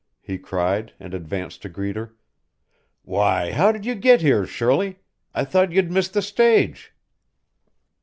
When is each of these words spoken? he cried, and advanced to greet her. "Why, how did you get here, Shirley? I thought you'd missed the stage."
he 0.19 0.39
cried, 0.39 0.93
and 0.99 1.13
advanced 1.13 1.61
to 1.61 1.69
greet 1.69 1.95
her. 1.95 2.15
"Why, 3.03 3.51
how 3.51 3.71
did 3.71 3.85
you 3.85 3.93
get 3.93 4.19
here, 4.21 4.47
Shirley? 4.47 4.97
I 5.31 5.45
thought 5.45 5.71
you'd 5.73 5.91
missed 5.91 6.15
the 6.15 6.23
stage." 6.23 6.91